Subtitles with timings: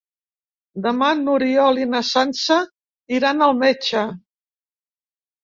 [0.85, 2.59] Demà n'Oriol i na Sança
[3.19, 4.03] iran al metge.